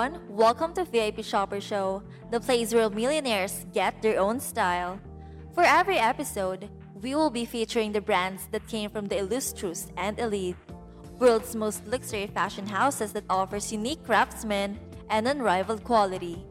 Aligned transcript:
everyone. 0.00 0.34
Welcome 0.34 0.72
to 0.74 0.84
VIP 0.84 1.22
Shopper 1.22 1.60
Show, 1.60 2.02
the 2.30 2.40
place 2.40 2.72
where 2.72 2.88
millionaires 2.88 3.66
get 3.74 4.00
their 4.00 4.18
own 4.18 4.40
style. 4.40 4.98
For 5.54 5.62
every 5.62 5.98
episode, 5.98 6.70
we 7.02 7.14
will 7.14 7.28
be 7.28 7.44
featuring 7.44 7.92
the 7.92 8.00
brands 8.00 8.48
that 8.50 8.66
came 8.66 8.88
from 8.88 9.08
the 9.08 9.18
illustrious 9.18 9.88
and 9.98 10.18
elite, 10.18 10.56
world's 11.18 11.54
most 11.54 11.86
luxury 11.86 12.28
fashion 12.28 12.66
houses 12.66 13.12
that 13.12 13.28
offers 13.28 13.72
unique 13.72 14.02
craftsmen 14.04 14.78
and 15.10 15.28
unrivaled 15.28 15.84
quality. 15.84 16.46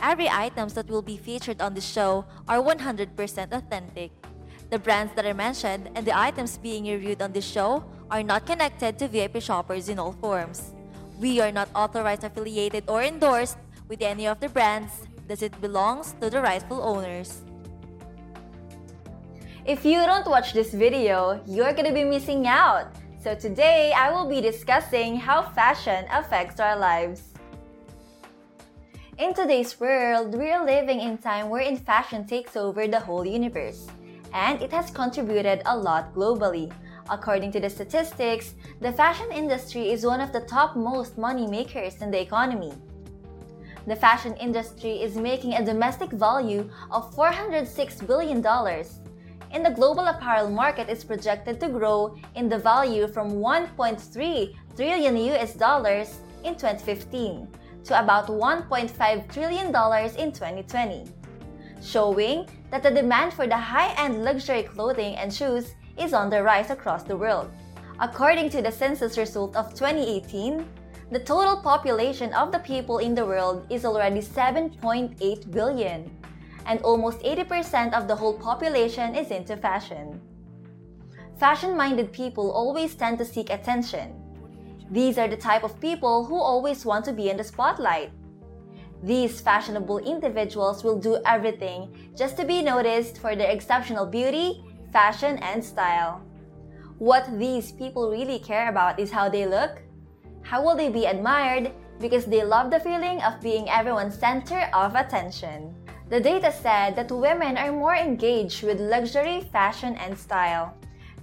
Every 0.00 0.28
items 0.30 0.72
that 0.74 0.88
will 0.88 1.02
be 1.02 1.18
featured 1.18 1.60
on 1.60 1.74
the 1.74 1.82
show 1.82 2.24
are 2.48 2.62
100% 2.62 3.52
authentic. 3.52 4.10
The 4.70 4.78
brands 4.78 5.12
that 5.16 5.26
are 5.26 5.34
mentioned 5.34 5.90
and 5.94 6.06
the 6.06 6.16
items 6.16 6.56
being 6.56 6.86
reviewed 6.86 7.20
on 7.20 7.32
the 7.32 7.42
show 7.42 7.84
are 8.10 8.22
not 8.22 8.46
connected 8.46 8.98
to 8.98 9.08
VIP 9.08 9.42
shoppers 9.42 9.90
in 9.90 9.98
all 9.98 10.12
forms. 10.12 10.75
We 11.18 11.40
are 11.40 11.52
not 11.52 11.68
authorized, 11.74 12.24
affiliated, 12.24 12.84
or 12.88 13.02
endorsed 13.02 13.56
with 13.88 14.02
any 14.02 14.26
of 14.26 14.40
the 14.40 14.48
brands, 14.48 14.92
thus 15.26 15.40
it 15.40 15.58
belongs 15.60 16.14
to 16.20 16.28
the 16.28 16.42
rightful 16.42 16.82
owners. 16.82 17.40
If 19.64 19.84
you 19.84 20.04
don't 20.04 20.28
watch 20.28 20.52
this 20.52 20.72
video, 20.72 21.40
you're 21.46 21.72
gonna 21.72 21.92
be 21.92 22.04
missing 22.04 22.46
out. 22.46 22.92
So 23.24 23.34
today, 23.34 23.92
I 23.96 24.12
will 24.12 24.28
be 24.28 24.40
discussing 24.40 25.16
how 25.16 25.42
fashion 25.56 26.04
affects 26.12 26.60
our 26.60 26.76
lives. 26.76 27.32
In 29.18 29.32
today's 29.32 29.80
world, 29.80 30.36
we 30.36 30.52
are 30.52 30.64
living 30.64 31.00
in 31.00 31.16
time 31.16 31.48
wherein 31.48 31.78
fashion 31.78 32.26
takes 32.26 32.54
over 32.54 32.86
the 32.86 33.00
whole 33.00 33.24
universe, 33.24 33.88
and 34.34 34.60
it 34.60 34.70
has 34.70 34.92
contributed 34.92 35.62
a 35.64 35.74
lot 35.74 36.14
globally. 36.14 36.70
According 37.08 37.52
to 37.52 37.60
the 37.60 37.70
statistics, 37.70 38.54
the 38.80 38.92
fashion 38.92 39.30
industry 39.32 39.92
is 39.92 40.04
one 40.04 40.20
of 40.20 40.32
the 40.32 40.40
top 40.40 40.74
most 40.74 41.16
money 41.16 41.46
makers 41.46 42.02
in 42.02 42.10
the 42.10 42.20
economy. 42.20 42.72
The 43.86 43.94
fashion 43.94 44.34
industry 44.34 45.00
is 45.00 45.16
making 45.16 45.54
a 45.54 45.64
domestic 45.64 46.10
value 46.10 46.68
of 46.90 47.14
$406 47.14 48.06
billion. 48.06 48.44
And 49.52 49.64
the 49.64 49.70
global 49.70 50.06
apparel 50.08 50.50
market 50.50 50.88
is 50.88 51.04
projected 51.04 51.60
to 51.60 51.68
grow 51.68 52.16
in 52.34 52.48
the 52.48 52.58
value 52.58 53.06
from 53.06 53.30
1.3 53.30 54.54
trillion 54.74 55.16
US 55.16 55.54
dollars 55.54 56.18
in 56.42 56.54
2015 56.54 57.46
to 57.84 58.02
about 58.02 58.26
$1.5 58.26 59.32
trillion 59.32 59.66
in 59.68 60.32
2020, 60.32 61.04
showing 61.80 62.48
that 62.72 62.82
the 62.82 62.90
demand 62.90 63.32
for 63.32 63.46
the 63.46 63.56
high-end 63.56 64.24
luxury 64.24 64.64
clothing 64.64 65.14
and 65.14 65.32
shoes 65.32 65.76
is 65.98 66.12
on 66.12 66.30
the 66.30 66.42
rise 66.42 66.70
across 66.70 67.02
the 67.02 67.16
world. 67.16 67.50
According 67.98 68.50
to 68.50 68.62
the 68.62 68.70
census 68.70 69.16
result 69.16 69.56
of 69.56 69.74
2018, 69.74 70.66
the 71.10 71.20
total 71.20 71.56
population 71.62 72.32
of 72.34 72.50
the 72.52 72.58
people 72.58 72.98
in 72.98 73.14
the 73.14 73.24
world 73.24 73.64
is 73.70 73.84
already 73.84 74.20
7.8 74.20 75.50
billion, 75.50 76.10
and 76.66 76.82
almost 76.82 77.20
80% 77.20 77.94
of 77.94 78.08
the 78.08 78.16
whole 78.16 78.34
population 78.34 79.14
is 79.14 79.30
into 79.30 79.56
fashion. 79.56 80.20
Fashion 81.38 81.76
minded 81.76 82.12
people 82.12 82.50
always 82.50 82.94
tend 82.94 83.18
to 83.18 83.24
seek 83.24 83.50
attention. 83.50 84.14
These 84.90 85.16
are 85.16 85.28
the 85.28 85.36
type 85.36 85.64
of 85.64 85.80
people 85.80 86.24
who 86.24 86.36
always 86.36 86.84
want 86.84 87.04
to 87.06 87.12
be 87.12 87.30
in 87.30 87.36
the 87.36 87.44
spotlight. 87.44 88.10
These 89.02 89.40
fashionable 89.40 89.98
individuals 89.98 90.82
will 90.82 90.98
do 90.98 91.20
everything 91.24 91.94
just 92.16 92.36
to 92.38 92.44
be 92.44 92.62
noticed 92.62 93.18
for 93.18 93.36
their 93.36 93.50
exceptional 93.50 94.06
beauty, 94.06 94.64
fashion, 94.96 95.36
and 95.44 95.60
style. 95.62 96.24
What 96.96 97.28
these 97.38 97.70
people 97.70 98.08
really 98.10 98.38
care 98.38 98.70
about 98.70 98.98
is 98.98 99.12
how 99.12 99.28
they 99.28 99.44
look, 99.44 99.84
how 100.40 100.64
will 100.64 100.74
they 100.74 100.88
be 100.88 101.04
admired, 101.04 101.72
because 102.00 102.24
they 102.24 102.42
love 102.42 102.70
the 102.70 102.80
feeling 102.80 103.20
of 103.20 103.44
being 103.44 103.68
everyone's 103.68 104.16
center 104.16 104.70
of 104.72 104.94
attention. 104.94 105.76
The 106.08 106.20
data 106.20 106.50
said 106.50 106.96
that 106.96 107.12
women 107.12 107.58
are 107.58 107.72
more 107.72 107.94
engaged 107.94 108.64
with 108.64 108.80
luxury, 108.80 109.44
fashion, 109.52 109.96
and 110.00 110.16
style. 110.16 110.72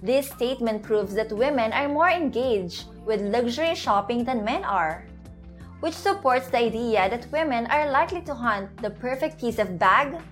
This 0.02 0.30
statement 0.30 0.84
proves 0.84 1.12
that 1.14 1.32
women 1.32 1.72
are 1.72 1.88
more 1.88 2.10
engaged 2.10 2.84
with 3.04 3.22
luxury 3.22 3.74
shopping 3.74 4.22
than 4.22 4.44
men 4.44 4.62
are, 4.62 5.04
which 5.80 5.98
supports 5.98 6.46
the 6.46 6.70
idea 6.70 7.10
that 7.10 7.32
women 7.32 7.66
are 7.74 7.90
likely 7.90 8.22
to 8.22 8.34
hunt 8.34 8.70
the 8.82 8.90
perfect 8.90 9.40
piece 9.40 9.58
of 9.58 9.80
bag, 9.80 10.22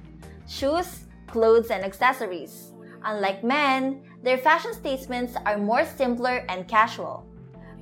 shoes, 0.46 1.10
clothes, 1.26 1.74
and 1.74 1.82
accessories. 1.82 2.72
Unlike 3.04 3.44
men, 3.44 4.02
their 4.22 4.38
fashion 4.38 4.72
statements 4.72 5.34
are 5.44 5.58
more 5.58 5.84
simpler 5.84 6.44
and 6.48 6.68
casual, 6.68 7.26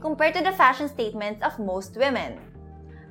compared 0.01 0.35
to 0.35 0.43
the 0.43 0.53
fashion 0.53 0.89
statements 0.89 1.43
of 1.43 1.59
most 1.59 1.97
women. 1.97 2.41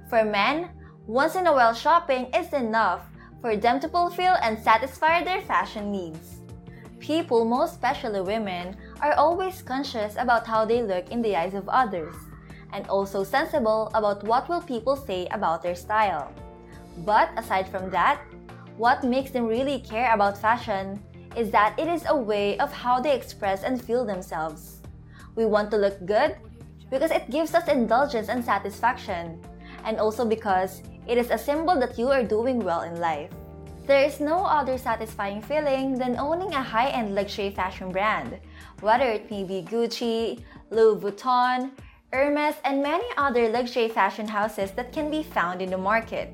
For 0.09 0.24
men, 0.24 0.69
once 1.06 1.36
in 1.36 1.46
a 1.46 1.53
while 1.53 1.74
shopping 1.74 2.34
is 2.34 2.53
enough 2.53 3.06
for 3.42 3.56
them 3.56 3.80
to 3.80 3.88
fulfill 3.88 4.36
and 4.42 4.58
satisfy 4.58 5.24
their 5.24 5.42
fashion 5.42 5.92
needs. 5.92 6.42
People, 7.00 7.46
most 7.46 7.74
especially 7.74 8.22
women, 8.22 8.75
are 9.02 9.14
always 9.14 9.62
conscious 9.62 10.16
about 10.18 10.46
how 10.46 10.66
they 10.66 10.84
look 10.84 11.09
in 11.12 11.22
the 11.22 11.36
eyes 11.36 11.53
of 11.53 11.69
others, 11.69 12.16
and 12.74 12.88
also 12.88 13.24
sensible 13.24 13.90
about 13.94 14.24
what 14.24 14.50
will 14.50 14.62
people 14.62 14.96
say 14.96 15.28
about 15.31 15.62
their 15.62 15.75
style. 15.75 16.34
But 17.06 17.30
aside 17.38 17.69
from 17.69 17.90
that, 17.92 18.22
what 18.78 19.03
makes 19.03 19.31
them 19.31 19.46
really 19.46 19.80
care 19.80 20.14
about 20.14 20.38
fashion 20.38 21.02
is 21.36 21.52
that 21.52 21.78
it 21.78 21.88
is 21.88 22.04
a 22.08 22.16
way 22.16 22.58
of 22.60 22.72
how 22.72 23.00
they 23.00 23.16
express 23.16 23.64
and 23.64 23.82
feel 23.82 24.06
themselves. 24.06 24.82
We 25.36 25.46
want 25.46 25.72
to 25.72 25.78
look 25.78 26.06
good 26.06 26.36
because 26.90 27.12
it 27.12 27.30
gives 27.30 27.54
us 27.54 27.68
indulgence 27.68 28.30
and 28.30 28.44
satisfaction, 28.44 29.40
and 29.86 30.00
also 30.00 30.26
because 30.26 30.82
it 31.08 31.18
is 31.18 31.30
a 31.30 31.38
symbol 31.38 31.80
that 31.80 31.98
you 31.98 32.10
are 32.10 32.24
doing 32.24 32.60
well 32.60 32.82
in 32.82 33.00
life. 33.00 33.30
There 33.86 34.06
is 34.06 34.20
no 34.20 34.46
other 34.46 34.78
satisfying 34.78 35.42
feeling 35.42 35.98
than 35.98 36.18
owning 36.18 36.54
a 36.54 36.62
high 36.62 36.90
end 36.90 37.16
luxury 37.16 37.50
fashion 37.50 37.92
brand, 37.92 38.38
whether 38.82 39.06
it 39.06 39.32
may 39.32 39.44
be 39.44 39.66
Gucci, 39.66 40.44
Louis 40.70 41.00
Vuitton, 41.02 41.72
Hermes, 42.14 42.56
and 42.64 42.84
many 42.84 43.06
other 43.18 43.50
luxury 43.50 43.90
fashion 43.90 44.28
houses 44.28 44.72
that 44.72 44.94
can 44.94 45.10
be 45.10 45.24
found 45.24 45.62
in 45.62 45.70
the 45.70 45.78
market. 45.78 46.34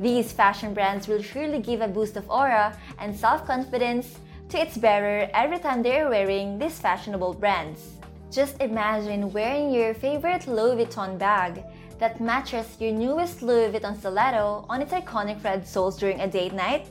These 0.00 0.32
fashion 0.32 0.74
brands 0.74 1.08
will 1.08 1.22
surely 1.22 1.60
give 1.60 1.80
a 1.80 1.88
boost 1.88 2.16
of 2.16 2.28
aura 2.30 2.76
and 2.98 3.14
self 3.14 3.46
confidence 3.46 4.18
to 4.48 4.60
its 4.60 4.76
bearer 4.76 5.28
every 5.32 5.58
time 5.58 5.82
they 5.82 6.00
are 6.00 6.10
wearing 6.10 6.58
these 6.58 6.78
fashionable 6.78 7.34
brands. 7.34 7.92
Just 8.30 8.60
imagine 8.60 9.32
wearing 9.32 9.70
your 9.70 9.94
favorite 9.94 10.46
Louis 10.46 10.84
Vuitton 10.84 11.18
bag 11.18 11.64
that 11.98 12.20
matches 12.20 12.76
your 12.80 12.92
newest 12.92 13.40
Louboutin 13.40 13.96
stiletto 13.96 14.64
on 14.68 14.82
its 14.82 14.92
iconic 14.92 15.44
red 15.44 15.66
soles 15.66 15.98
during 15.98 16.20
a 16.20 16.26
date 16.26 16.52
night? 16.52 16.88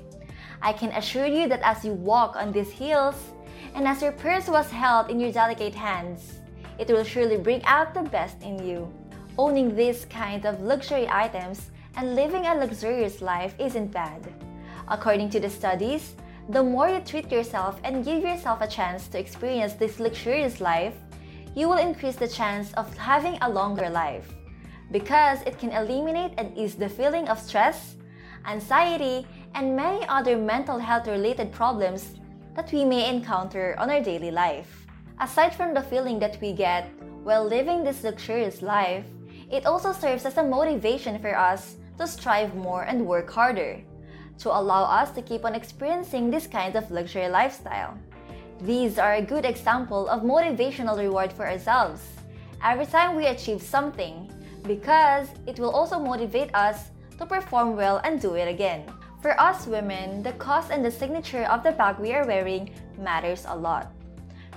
I 0.61 0.71
can 0.71 0.91
assure 0.91 1.25
you 1.25 1.49
that 1.49 1.61
as 1.63 1.83
you 1.83 1.93
walk 1.93 2.35
on 2.35 2.51
these 2.51 2.71
heels, 2.71 3.15
and 3.73 3.87
as 3.87 4.01
your 4.01 4.11
purse 4.11 4.47
was 4.47 4.69
held 4.69 5.09
in 5.09 5.19
your 5.19 5.31
delicate 5.31 5.75
hands, 5.75 6.39
it 6.77 6.87
will 6.87 7.03
surely 7.03 7.37
bring 7.37 7.63
out 7.65 7.93
the 7.93 8.03
best 8.03 8.41
in 8.41 8.63
you. 8.65 8.87
Owning 9.37 9.75
these 9.75 10.05
kind 10.05 10.45
of 10.45 10.61
luxury 10.61 11.07
items 11.09 11.71
and 11.95 12.15
living 12.15 12.45
a 12.45 12.55
luxurious 12.55 13.21
life 13.21 13.53
isn't 13.59 13.91
bad. 13.91 14.21
According 14.87 15.29
to 15.31 15.39
the 15.39 15.49
studies, 15.49 16.15
the 16.49 16.63
more 16.63 16.89
you 16.89 16.99
treat 16.99 17.31
yourself 17.31 17.79
and 17.83 18.03
give 18.03 18.23
yourself 18.23 18.61
a 18.61 18.67
chance 18.67 19.07
to 19.09 19.19
experience 19.19 19.73
this 19.73 19.99
luxurious 19.99 20.59
life, 20.59 20.95
you 21.55 21.67
will 21.67 21.77
increase 21.77 22.15
the 22.15 22.27
chance 22.27 22.73
of 22.73 22.95
having 22.97 23.37
a 23.41 23.49
longer 23.49 23.89
life 23.89 24.33
because 24.91 25.41
it 25.43 25.57
can 25.57 25.71
eliminate 25.71 26.33
and 26.37 26.57
ease 26.57 26.75
the 26.75 26.89
feeling 26.89 27.27
of 27.29 27.39
stress, 27.39 27.95
anxiety, 28.45 29.25
and 29.55 29.75
many 29.75 30.05
other 30.07 30.37
mental 30.37 30.79
health 30.79 31.07
related 31.07 31.51
problems 31.51 32.15
that 32.55 32.71
we 32.71 32.83
may 32.83 33.09
encounter 33.09 33.75
on 33.77 33.89
our 33.89 34.01
daily 34.01 34.31
life. 34.31 34.87
Aside 35.19 35.55
from 35.55 35.73
the 35.73 35.81
feeling 35.83 36.19
that 36.19 36.39
we 36.41 36.51
get 36.51 36.89
while 37.23 37.45
living 37.45 37.83
this 37.83 38.03
luxurious 38.03 38.61
life, 38.61 39.05
it 39.51 39.65
also 39.65 39.93
serves 39.93 40.25
as 40.25 40.37
a 40.37 40.43
motivation 40.43 41.19
for 41.19 41.37
us 41.37 41.75
to 41.97 42.07
strive 42.07 42.55
more 42.55 42.83
and 42.83 43.05
work 43.05 43.29
harder, 43.29 43.81
to 44.39 44.49
allow 44.49 44.83
us 44.83 45.11
to 45.11 45.21
keep 45.21 45.45
on 45.45 45.55
experiencing 45.55 46.29
this 46.29 46.47
kind 46.47 46.75
of 46.75 46.89
luxury 46.91 47.27
lifestyle. 47.27 47.97
These 48.61 48.99
are 48.99 49.15
a 49.15 49.21
good 49.21 49.45
example 49.45 50.07
of 50.07 50.21
motivational 50.21 50.97
reward 50.97 51.33
for 51.33 51.47
ourselves. 51.47 52.01
Every 52.63 52.85
time 52.85 53.15
we 53.15 53.27
achieve 53.27 53.61
something, 53.61 54.31
because 54.63 55.27
it 55.47 55.59
will 55.59 55.71
also 55.71 55.99
motivate 55.99 56.53
us 56.53 56.91
to 57.17 57.25
perform 57.25 57.75
well 57.75 58.01
and 58.03 58.21
do 58.21 58.35
it 58.35 58.47
again. 58.47 58.85
For 59.21 59.39
us 59.39 59.67
women, 59.67 60.23
the 60.23 60.33
cost 60.33 60.71
and 60.71 60.83
the 60.83 60.91
signature 60.91 61.43
of 61.43 61.63
the 61.63 61.71
bag 61.71 61.99
we 61.99 62.13
are 62.13 62.25
wearing 62.25 62.71
matters 62.97 63.45
a 63.47 63.55
lot 63.55 63.91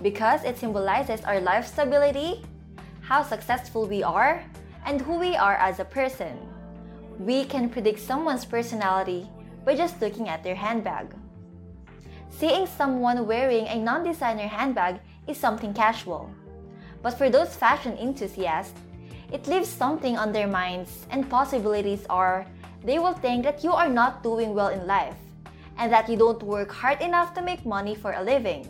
because 0.02 0.42
it 0.44 0.58
symbolizes 0.58 1.22
our 1.22 1.40
life 1.40 1.66
stability, 1.66 2.42
how 3.00 3.22
successful 3.22 3.86
we 3.86 4.02
are, 4.02 4.42
and 4.86 5.00
who 5.00 5.19
we 5.19 5.36
are 5.36 5.56
as 5.56 5.81
a 5.81 5.84
person. 5.84 6.36
We 7.19 7.44
can 7.44 7.69
predict 7.69 8.00
someone's 8.00 8.44
personality 8.44 9.28
by 9.64 9.76
just 9.76 10.00
looking 10.00 10.28
at 10.28 10.43
their 10.43 10.55
handbag. 10.55 11.14
Seeing 12.28 12.66
someone 12.66 13.26
wearing 13.26 13.66
a 13.69 13.78
non 13.78 14.02
designer 14.02 14.49
handbag 14.49 15.00
is 15.28 15.38
something 15.38 15.72
casual. 15.72 16.31
But 17.02 17.16
for 17.16 17.31
those 17.31 17.55
fashion 17.55 17.96
enthusiasts, 17.99 18.78
it 19.32 19.46
leaves 19.46 19.69
something 19.69 20.19
on 20.19 20.32
their 20.32 20.49
minds, 20.49 21.06
and 21.11 21.31
possibilities 21.31 22.05
are 22.11 22.46
they 22.84 22.99
will 22.99 23.14
think 23.14 23.44
that 23.44 23.64
you 23.64 23.72
are 23.72 23.88
not 23.88 24.22
doing 24.22 24.55
well 24.55 24.69
in 24.69 24.87
life 24.87 25.17
and 25.78 25.90
that 25.93 26.08
you 26.08 26.17
don't 26.17 26.43
work 26.43 26.70
hard 26.70 27.00
enough 27.00 27.34
to 27.34 27.43
make 27.43 27.64
money 27.64 27.94
for 27.94 28.12
a 28.12 28.22
living. 28.22 28.67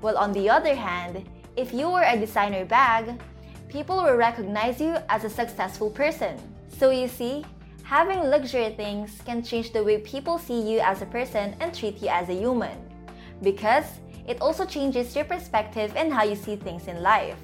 While 0.00 0.16
on 0.16 0.32
the 0.32 0.48
other 0.48 0.74
hand, 0.74 1.28
if 1.56 1.72
you 1.72 1.90
wear 1.90 2.08
a 2.08 2.18
designer 2.18 2.64
bag, 2.64 3.20
people 3.68 3.96
will 4.02 4.16
recognize 4.16 4.80
you 4.80 4.96
as 5.08 5.24
a 5.24 5.30
successful 5.30 5.90
person. 5.90 6.38
So 6.78 6.90
you 6.90 7.08
see, 7.08 7.44
having 7.92 8.30
luxury 8.30 8.70
things 8.70 9.20
can 9.26 9.42
change 9.42 9.70
the 9.70 9.84
way 9.84 9.98
people 9.98 10.38
see 10.38 10.58
you 10.58 10.80
as 10.80 11.02
a 11.02 11.12
person 11.12 11.54
and 11.60 11.74
treat 11.74 12.00
you 12.00 12.08
as 12.08 12.30
a 12.30 12.34
human. 12.34 12.72
Because 13.42 13.84
it 14.26 14.40
also 14.40 14.64
changes 14.64 15.14
your 15.14 15.26
perspective 15.26 15.92
and 15.94 16.10
how 16.10 16.24
you 16.24 16.34
see 16.34 16.56
things 16.56 16.88
in 16.88 17.02
life. 17.02 17.36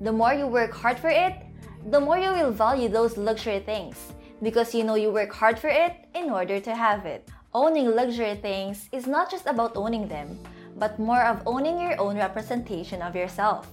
The 0.00 0.10
more 0.10 0.32
you 0.32 0.46
work 0.46 0.72
hard 0.72 0.98
for 0.98 1.10
it, 1.10 1.44
the 1.90 2.00
more 2.00 2.16
you 2.16 2.32
will 2.32 2.52
value 2.52 2.88
those 2.88 3.18
luxury 3.18 3.60
things 3.60 4.14
because 4.42 4.74
you 4.74 4.82
know 4.82 4.94
you 4.94 5.10
work 5.10 5.30
hard 5.30 5.58
for 5.58 5.68
it 5.68 5.92
in 6.14 6.30
order 6.30 6.58
to 6.58 6.74
have 6.74 7.04
it. 7.04 7.28
Owning 7.52 7.94
luxury 7.94 8.36
things 8.36 8.88
is 8.92 9.06
not 9.06 9.30
just 9.30 9.44
about 9.44 9.76
owning 9.76 10.08
them, 10.08 10.38
but 10.76 10.98
more 10.98 11.20
of 11.20 11.42
owning 11.44 11.78
your 11.78 12.00
own 12.00 12.16
representation 12.16 13.02
of 13.02 13.14
yourself. 13.14 13.68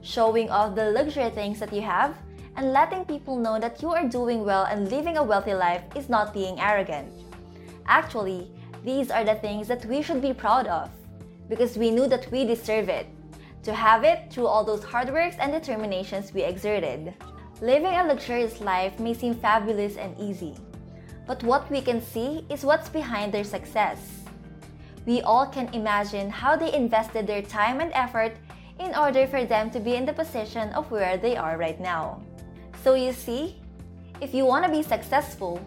Showing 0.00 0.48
off 0.48 0.76
the 0.76 0.92
luxury 0.92 1.30
things 1.30 1.58
that 1.58 1.72
you 1.72 1.82
have 1.82 2.14
and 2.56 2.72
letting 2.72 3.04
people 3.04 3.36
know 3.36 3.58
that 3.58 3.82
you 3.82 3.90
are 3.90 4.08
doing 4.08 4.44
well 4.44 4.64
and 4.64 4.90
living 4.90 5.16
a 5.16 5.22
wealthy 5.22 5.54
life 5.54 5.82
is 5.96 6.08
not 6.08 6.32
being 6.32 6.60
arrogant. 6.60 7.12
Actually, 7.86 8.50
these 8.84 9.10
are 9.10 9.24
the 9.24 9.34
things 9.36 9.66
that 9.68 9.84
we 9.86 10.02
should 10.02 10.22
be 10.22 10.32
proud 10.32 10.66
of 10.66 10.90
because 11.48 11.76
we 11.76 11.90
knew 11.90 12.06
that 12.06 12.30
we 12.30 12.44
deserve 12.44 12.88
it. 12.88 13.06
To 13.64 13.72
have 13.72 14.04
it 14.04 14.30
through 14.30 14.46
all 14.46 14.64
those 14.64 14.84
hard 14.84 15.10
works 15.10 15.36
and 15.38 15.52
determinations 15.52 16.32
we 16.32 16.42
exerted. 16.42 17.14
Living 17.60 17.94
a 17.94 18.04
luxurious 18.04 18.60
life 18.60 18.98
may 19.00 19.14
seem 19.14 19.34
fabulous 19.34 19.96
and 19.96 20.18
easy, 20.18 20.56
but 21.26 21.42
what 21.42 21.70
we 21.70 21.80
can 21.80 22.02
see 22.02 22.44
is 22.50 22.64
what's 22.64 22.88
behind 22.88 23.32
their 23.32 23.44
success. 23.44 23.98
We 25.06 25.22
all 25.22 25.46
can 25.46 25.72
imagine 25.72 26.30
how 26.30 26.56
they 26.56 26.74
invested 26.74 27.26
their 27.26 27.42
time 27.42 27.80
and 27.80 27.92
effort 27.94 28.32
in 28.78 28.94
order 28.94 29.26
for 29.26 29.44
them 29.44 29.70
to 29.70 29.80
be 29.80 29.94
in 29.94 30.04
the 30.04 30.12
position 30.12 30.70
of 30.70 30.90
where 30.90 31.16
they 31.16 31.36
are 31.36 31.56
right 31.56 31.80
now. 31.80 32.22
So 32.84 32.92
you 32.92 33.14
see, 33.14 33.56
if 34.20 34.34
you 34.34 34.44
want 34.44 34.66
to 34.66 34.70
be 34.70 34.82
successful, 34.82 35.58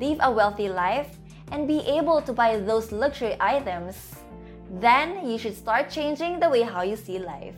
live 0.00 0.16
a 0.22 0.32
wealthy 0.32 0.70
life, 0.70 1.18
and 1.52 1.68
be 1.68 1.80
able 1.80 2.22
to 2.22 2.32
buy 2.32 2.56
those 2.56 2.90
luxury 2.90 3.36
items, 3.38 4.16
then 4.80 5.28
you 5.28 5.36
should 5.36 5.54
start 5.54 5.90
changing 5.90 6.40
the 6.40 6.48
way 6.48 6.62
how 6.62 6.80
you 6.80 6.96
see 6.96 7.18
life. 7.18 7.54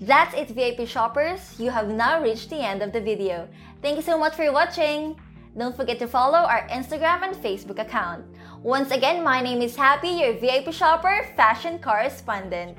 That's 0.00 0.34
it 0.34 0.48
VIP 0.48 0.88
shoppers, 0.88 1.54
you 1.60 1.70
have 1.70 1.88
now 1.88 2.20
reached 2.20 2.50
the 2.50 2.58
end 2.58 2.82
of 2.82 2.92
the 2.92 3.00
video. 3.00 3.48
Thank 3.80 3.96
you 3.98 4.02
so 4.02 4.18
much 4.18 4.34
for 4.34 4.50
watching! 4.50 5.14
Don't 5.56 5.76
forget 5.76 6.00
to 6.00 6.08
follow 6.08 6.38
our 6.38 6.66
Instagram 6.66 7.22
and 7.22 7.36
Facebook 7.36 7.78
account. 7.78 8.26
Once 8.64 8.90
again, 8.90 9.22
my 9.22 9.42
name 9.42 9.62
is 9.62 9.76
Happy, 9.76 10.08
your 10.08 10.32
VIP 10.32 10.74
shopper 10.74 11.24
fashion 11.36 11.78
correspondent. 11.78 12.76